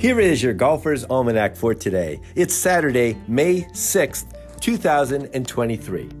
Here 0.00 0.18
is 0.18 0.42
your 0.42 0.54
Golfer's 0.54 1.04
Almanac 1.10 1.54
for 1.54 1.74
today. 1.74 2.22
It's 2.34 2.54
Saturday, 2.54 3.18
May 3.28 3.64
6th, 3.64 4.24
2023. 4.58 6.19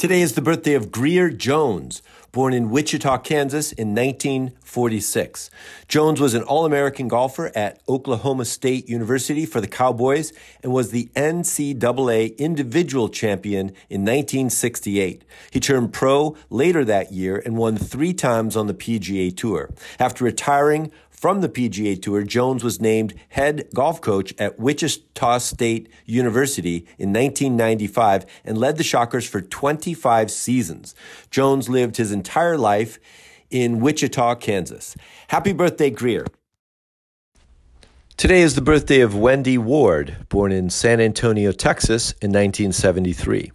Today 0.00 0.22
is 0.22 0.32
the 0.32 0.40
birthday 0.40 0.72
of 0.72 0.90
Grier 0.90 1.28
Jones, 1.28 2.00
born 2.32 2.54
in 2.54 2.70
Wichita, 2.70 3.18
Kansas 3.18 3.70
in 3.70 3.94
1946. 3.94 5.50
Jones 5.88 6.22
was 6.22 6.32
an 6.32 6.42
All 6.42 6.64
American 6.64 7.06
golfer 7.06 7.52
at 7.54 7.82
Oklahoma 7.86 8.46
State 8.46 8.88
University 8.88 9.44
for 9.44 9.60
the 9.60 9.66
Cowboys 9.66 10.32
and 10.62 10.72
was 10.72 10.90
the 10.90 11.10
NCAA 11.14 12.34
individual 12.38 13.10
champion 13.10 13.74
in 13.90 14.00
1968. 14.00 15.22
He 15.50 15.60
turned 15.60 15.92
pro 15.92 16.34
later 16.48 16.82
that 16.82 17.12
year 17.12 17.36
and 17.36 17.58
won 17.58 17.76
three 17.76 18.14
times 18.14 18.56
on 18.56 18.68
the 18.68 18.74
PGA 18.74 19.36
Tour. 19.36 19.68
After 19.98 20.24
retiring 20.24 20.92
from 21.20 21.42
the 21.42 21.50
PGA 21.50 22.00
Tour, 22.00 22.22
Jones 22.22 22.64
was 22.64 22.80
named 22.80 23.12
head 23.28 23.68
golf 23.74 24.00
coach 24.00 24.32
at 24.38 24.58
Wichita 24.58 25.36
State 25.36 25.90
University 26.06 26.86
in 26.98 27.12
1995 27.12 28.24
and 28.42 28.56
led 28.56 28.78
the 28.78 28.82
Shockers 28.82 29.28
for 29.28 29.42
25 29.42 30.30
seasons. 30.30 30.94
Jones 31.30 31.68
lived 31.68 31.98
his 31.98 32.10
entire 32.10 32.56
life 32.56 32.98
in 33.50 33.80
Wichita, 33.80 34.36
Kansas. 34.36 34.96
Happy 35.28 35.52
birthday, 35.52 35.90
Grier. 35.90 36.24
Today 38.16 38.40
is 38.40 38.54
the 38.54 38.62
birthday 38.62 39.00
of 39.00 39.14
Wendy 39.14 39.58
Ward, 39.58 40.24
born 40.30 40.52
in 40.52 40.70
San 40.70 41.02
Antonio, 41.02 41.52
Texas 41.52 42.12
in 42.22 42.30
1973. 42.30 43.52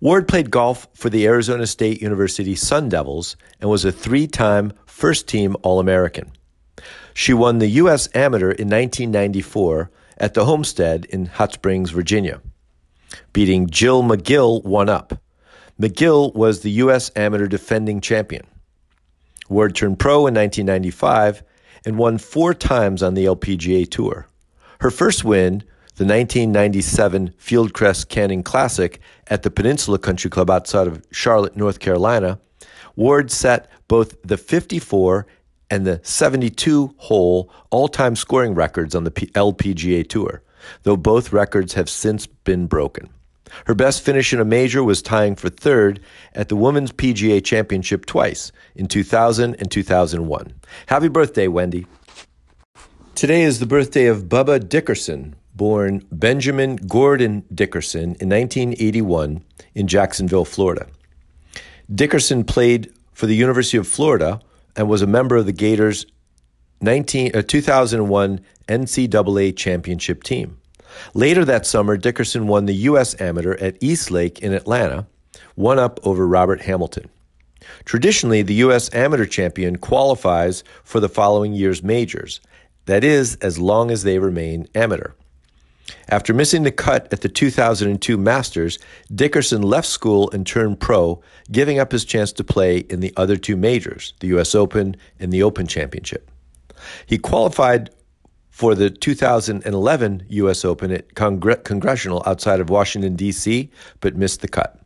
Ward 0.00 0.26
played 0.26 0.50
golf 0.50 0.88
for 0.94 1.10
the 1.10 1.26
Arizona 1.26 1.66
State 1.66 2.00
University 2.00 2.54
Sun 2.54 2.88
Devils 2.88 3.36
and 3.60 3.68
was 3.68 3.84
a 3.84 3.92
three 3.92 4.26
time 4.26 4.72
first 4.86 5.28
team 5.28 5.54
All 5.62 5.80
American. 5.80 6.32
She 7.18 7.34
won 7.34 7.58
the 7.58 7.66
U.S. 7.82 8.08
Amateur 8.14 8.52
in 8.52 8.68
1994 8.68 9.90
at 10.18 10.34
the 10.34 10.44
Homestead 10.44 11.04
in 11.06 11.26
Hot 11.26 11.52
Springs, 11.52 11.90
Virginia, 11.90 12.40
beating 13.32 13.68
Jill 13.68 14.04
McGill 14.04 14.62
one 14.62 14.88
up. 14.88 15.20
McGill 15.82 16.32
was 16.36 16.60
the 16.60 16.70
U.S. 16.70 17.10
Amateur 17.16 17.48
defending 17.48 18.00
champion. 18.00 18.46
Ward 19.48 19.74
turned 19.74 19.98
pro 19.98 20.28
in 20.28 20.34
1995 20.34 21.42
and 21.84 21.98
won 21.98 22.18
four 22.18 22.54
times 22.54 23.02
on 23.02 23.14
the 23.14 23.24
LPGA 23.24 23.90
Tour. 23.90 24.28
Her 24.80 24.92
first 24.92 25.24
win, 25.24 25.64
the 25.96 26.04
1997 26.04 27.30
Fieldcrest 27.30 28.08
Cannon 28.08 28.44
Classic 28.44 29.00
at 29.26 29.42
the 29.42 29.50
Peninsula 29.50 29.98
Country 29.98 30.30
Club 30.30 30.50
outside 30.50 30.86
of 30.86 31.04
Charlotte, 31.10 31.56
North 31.56 31.80
Carolina, 31.80 32.38
Ward 32.94 33.32
set 33.32 33.68
both 33.88 34.20
the 34.22 34.36
54 34.36 35.26
and 35.70 35.86
the 35.86 36.00
72 36.02 36.94
hole 36.96 37.50
all 37.70 37.88
time 37.88 38.16
scoring 38.16 38.54
records 38.54 38.94
on 38.94 39.04
the 39.04 39.10
LPGA 39.10 40.08
Tour, 40.08 40.42
though 40.82 40.96
both 40.96 41.32
records 41.32 41.74
have 41.74 41.88
since 41.88 42.26
been 42.26 42.66
broken. 42.66 43.08
Her 43.66 43.74
best 43.74 44.02
finish 44.02 44.32
in 44.32 44.40
a 44.40 44.44
major 44.44 44.84
was 44.84 45.02
tying 45.02 45.36
for 45.36 45.48
third 45.48 46.00
at 46.34 46.48
the 46.48 46.56
Women's 46.56 46.92
PGA 46.92 47.42
Championship 47.42 48.06
twice 48.06 48.52
in 48.74 48.86
2000 48.88 49.54
and 49.54 49.70
2001. 49.70 50.52
Happy 50.86 51.08
birthday, 51.08 51.48
Wendy. 51.48 51.86
Today 53.14 53.42
is 53.42 53.58
the 53.58 53.66
birthday 53.66 54.06
of 54.06 54.24
Bubba 54.24 54.68
Dickerson, 54.68 55.34
born 55.54 56.06
Benjamin 56.12 56.76
Gordon 56.76 57.44
Dickerson 57.52 58.14
in 58.20 58.28
1981 58.28 59.42
in 59.74 59.86
Jacksonville, 59.86 60.44
Florida. 60.44 60.86
Dickerson 61.92 62.44
played 62.44 62.92
for 63.12 63.26
the 63.26 63.34
University 63.34 63.76
of 63.76 63.88
Florida 63.88 64.40
and 64.78 64.88
was 64.88 65.02
a 65.02 65.06
member 65.06 65.36
of 65.36 65.44
the 65.44 65.52
Gators 65.52 66.06
19, 66.80 67.36
uh, 67.36 67.42
2001 67.42 68.40
NCAA 68.68 69.54
championship 69.56 70.22
team. 70.22 70.56
Later 71.12 71.44
that 71.44 71.66
summer, 71.66 71.96
Dickerson 71.96 72.46
won 72.46 72.66
the 72.66 72.74
U.S. 72.74 73.20
Amateur 73.20 73.56
at 73.60 73.76
East 73.80 74.10
Lake 74.10 74.38
in 74.38 74.54
Atlanta, 74.54 75.06
one 75.56 75.78
up 75.78 75.98
over 76.04 76.26
Robert 76.26 76.62
Hamilton. 76.62 77.10
Traditionally, 77.84 78.42
the 78.42 78.54
U.S. 78.54 78.92
Amateur 78.94 79.26
champion 79.26 79.76
qualifies 79.76 80.62
for 80.84 81.00
the 81.00 81.08
following 81.08 81.52
year's 81.52 81.82
majors, 81.82 82.40
that 82.86 83.02
is, 83.02 83.34
as 83.36 83.58
long 83.58 83.90
as 83.90 84.04
they 84.04 84.18
remain 84.18 84.68
amateur. 84.74 85.12
After 86.08 86.34
missing 86.34 86.62
the 86.62 86.72
cut 86.72 87.12
at 87.12 87.20
the 87.20 87.28
2002 87.28 88.16
Masters, 88.16 88.78
Dickerson 89.14 89.62
left 89.62 89.86
school 89.86 90.30
and 90.30 90.46
turned 90.46 90.80
pro, 90.80 91.22
giving 91.50 91.78
up 91.78 91.92
his 91.92 92.04
chance 92.04 92.32
to 92.32 92.44
play 92.44 92.78
in 92.78 93.00
the 93.00 93.12
other 93.16 93.36
two 93.36 93.56
majors, 93.56 94.14
the 94.20 94.28
U.S. 94.28 94.54
Open 94.54 94.96
and 95.18 95.32
the 95.32 95.42
Open 95.42 95.66
Championship. 95.66 96.30
He 97.06 97.18
qualified 97.18 97.90
for 98.50 98.74
the 98.74 98.90
2011 98.90 100.26
U.S. 100.28 100.64
Open 100.64 100.90
at 100.90 101.14
Congre- 101.14 101.62
Congressional 101.64 102.22
outside 102.26 102.60
of 102.60 102.70
Washington, 102.70 103.14
D.C., 103.14 103.70
but 104.00 104.16
missed 104.16 104.40
the 104.40 104.48
cut. 104.48 104.80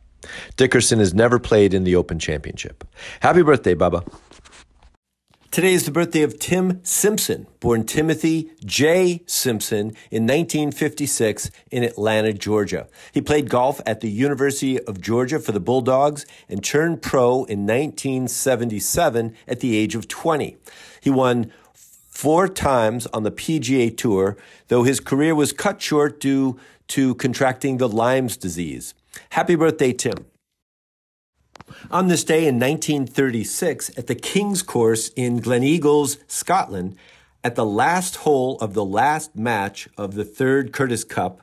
Dickerson 0.57 0.99
has 0.99 1.13
never 1.13 1.39
played 1.39 1.73
in 1.73 1.83
the 1.83 1.95
Open 1.95 2.19
Championship. 2.19 2.83
Happy 3.19 3.41
birthday, 3.41 3.75
Bubba. 3.75 4.07
Today 5.53 5.73
is 5.73 5.85
the 5.85 5.91
birthday 5.91 6.23
of 6.23 6.39
Tim 6.39 6.83
Simpson, 6.83 7.45
born 7.59 7.85
Timothy 7.85 8.49
J. 8.65 9.21
Simpson 9.27 9.89
in 10.09 10.23
1956 10.23 11.51
in 11.69 11.83
Atlanta, 11.83 12.33
Georgia. 12.33 12.87
He 13.11 13.21
played 13.21 13.51
golf 13.51 13.79
at 13.85 14.01
the 14.01 14.09
University 14.09 14.79
of 14.79 14.99
Georgia 14.99 15.37
for 15.37 15.51
the 15.51 15.59
Bulldogs 15.59 16.25
and 16.49 16.63
turned 16.63 17.03
pro 17.03 17.43
in 17.43 17.67
1977 17.67 19.35
at 19.47 19.59
the 19.59 19.77
age 19.77 19.93
of 19.93 20.07
20. 20.07 20.57
He 20.99 21.11
won 21.11 21.51
four 22.09 22.47
times 22.47 23.05
on 23.13 23.21
the 23.21 23.29
PGA 23.29 23.95
Tour, 23.95 24.35
though 24.69 24.81
his 24.81 24.99
career 24.99 25.35
was 25.35 25.53
cut 25.53 25.79
short 25.79 26.19
due 26.19 26.59
to 26.87 27.13
contracting 27.13 27.77
the 27.77 27.87
Lyme's 27.87 28.37
disease. 28.37 28.95
Happy 29.29 29.53
birthday, 29.53 29.93
Tim. 29.93 30.25
On 31.91 32.07
this 32.07 32.23
day 32.23 32.47
in 32.47 32.59
1936, 32.59 33.97
at 33.97 34.07
the 34.07 34.15
King's 34.15 34.61
Course 34.61 35.09
in 35.15 35.39
Gleneagles, 35.39 36.17
Scotland, 36.27 36.95
at 37.43 37.55
the 37.55 37.65
last 37.65 38.17
hole 38.17 38.57
of 38.59 38.73
the 38.73 38.85
last 38.85 39.35
match 39.35 39.87
of 39.97 40.15
the 40.15 40.25
third 40.25 40.71
Curtis 40.71 41.03
Cup, 41.03 41.41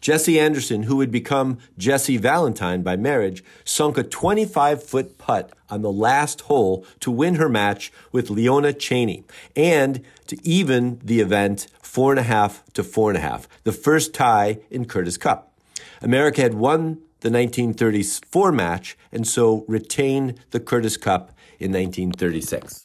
Jessie 0.00 0.38
Anderson, 0.38 0.82
who 0.82 0.96
would 0.96 1.10
become 1.10 1.58
Jessie 1.78 2.18
Valentine 2.18 2.82
by 2.82 2.94
marriage, 2.94 3.42
sunk 3.64 3.96
a 3.96 4.02
25 4.02 4.82
foot 4.82 5.16
putt 5.16 5.50
on 5.70 5.80
the 5.80 5.92
last 5.92 6.42
hole 6.42 6.84
to 7.00 7.10
win 7.10 7.36
her 7.36 7.48
match 7.48 7.90
with 8.12 8.28
Leona 8.28 8.74
Cheney 8.74 9.24
and 9.56 10.04
to 10.26 10.36
even 10.46 11.00
the 11.02 11.20
event 11.20 11.68
four 11.80 12.12
and 12.12 12.20
a 12.20 12.24
half 12.24 12.62
to 12.74 12.84
four 12.84 13.08
and 13.10 13.16
a 13.16 13.22
half, 13.22 13.48
the 13.64 13.72
first 13.72 14.12
tie 14.12 14.58
in 14.70 14.84
Curtis 14.84 15.16
Cup. 15.16 15.52
America 16.02 16.42
had 16.42 16.52
won 16.52 17.00
the 17.24 17.30
1934 17.30 18.52
match 18.52 18.98
and 19.10 19.26
so 19.26 19.64
retained 19.66 20.38
the 20.50 20.60
Curtis 20.60 20.98
Cup 20.98 21.32
in 21.58 21.72
1936. 21.72 22.84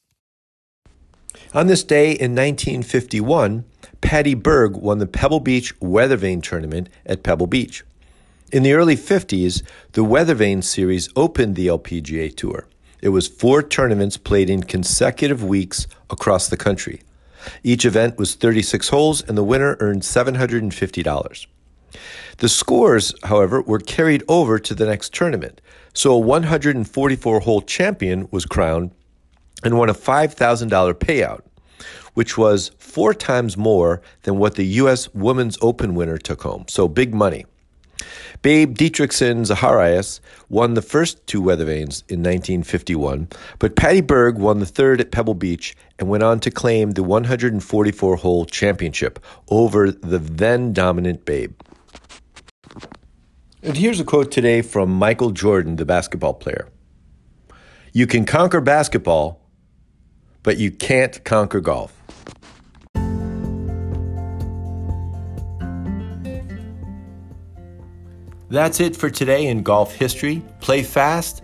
On 1.54 1.68
this 1.68 1.84
day 1.84 2.12
in 2.12 2.36
1951, 2.36 3.66
Patty 4.00 4.36
Berg 4.36 4.78
won 4.78 5.00
the 5.00 5.08
Pebble 5.08 5.42
Beach 5.42 5.78
Weathervane 5.82 6.42
Tournament 6.42 6.88
at 7.06 7.22
Pebble 7.22 7.48
Beach. 7.48 7.84
In 8.54 8.64
the 8.64 8.72
early 8.72 8.96
50s, 8.96 9.62
the 9.92 10.06
Weathervane 10.06 10.64
Series 10.64 11.10
opened 11.18 11.58
the 11.58 11.68
LPGA 11.68 12.34
Tour. 12.34 12.66
It 13.02 13.10
was 13.10 13.28
four 13.28 13.62
tournaments 13.62 14.16
played 14.16 14.50
in 14.50 14.64
consecutive 14.64 15.44
weeks 15.44 15.86
across 16.10 16.48
the 16.48 16.56
country. 16.56 17.02
Each 17.62 17.84
event 17.84 18.18
was 18.18 18.36
36 18.36 18.88
holes, 18.88 19.22
and 19.22 19.38
the 19.38 19.44
winner 19.44 19.76
earned 19.82 20.04
$750. 20.04 21.46
The 22.38 22.50
scores, 22.50 23.14
however, 23.24 23.62
were 23.62 23.80
carried 23.80 24.24
over 24.28 24.60
to 24.60 24.74
the 24.74 24.86
next 24.86 25.14
tournament, 25.14 25.62
so 25.94 26.14
a 26.14 26.20
144 26.20 27.40
hole 27.42 27.62
champion 27.62 28.28
was 28.32 28.46
crowned 28.46 28.91
and 29.64 29.78
won 29.78 29.90
a 29.90 29.94
$5,000 29.94 30.94
payout, 30.94 31.41
which 32.14 32.38
was 32.38 32.72
four 32.78 33.14
times 33.14 33.58
more 33.58 34.02
than 34.24 34.38
what 34.38 34.56
the 34.56 34.66
U.S. 34.66 35.14
Women's 35.14 35.58
Open 35.62 35.96
winner 35.96 36.18
took 36.18 36.41
home. 36.41 36.66
So 36.68 36.88
big 36.88 37.14
money. 37.14 37.46
Babe 38.42 38.78
Didrikson 38.78 39.46
Zaharias 39.46 40.22
won 40.47 40.74
the 40.74 40.82
first 40.82 41.26
two 41.28 41.42
Weathervanes 41.42 42.03
in 42.08 42.24
1951, 42.24 43.28
but 43.59 43.76
Patty 43.76 44.00
Berg 44.00 44.38
won 44.38 44.59
the 44.59 44.66
third 44.66 45.02
at 45.02 45.12
Pebble 45.12 45.34
Beach 45.34 45.76
and 45.97 46.08
went 46.08 46.24
on 46.24 46.40
to 46.40 46.52
claim 46.52 46.92
the 46.92 47.03
144 47.03 48.16
hole 48.16 48.46
championship 48.46 49.20
over 49.50 49.92
the 49.92 50.20
then 50.20 50.72
dominant 50.72 51.26
Babe. 51.26 51.53
And 53.62 53.76
here's 53.76 54.00
a 54.00 54.06
quote 54.06 54.32
today 54.32 54.62
from 54.62 54.90
Michael 54.90 55.32
Jordan, 55.32 55.76
the 55.76 55.86
basketball 55.86 56.34
player 56.34 56.70
You 57.94 58.08
can 58.08 58.26
conquer 58.26 58.62
basketball, 58.62 59.41
but 60.44 60.58
you 60.58 60.72
can't 60.72 61.24
conquer 61.24 61.59
golf. 61.59 61.94
That's 68.50 68.80
it 68.80 68.96
for 68.96 69.12
today 69.12 69.46
in 69.47 69.62
golf 69.62 69.94
history. 69.94 70.42
Play 70.59 70.82
fast, 70.82 71.44